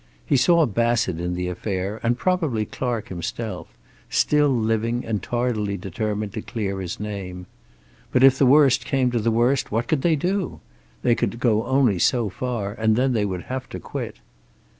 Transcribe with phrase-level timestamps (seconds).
[0.25, 3.67] He saw Bassett in the affair, and probably Clark himself,
[4.09, 7.45] still living and tardily determined to clear his name.
[8.11, 10.59] But if the worst came to the worst, what could they do?
[11.03, 14.15] They could go only so far, and then they would have to quit.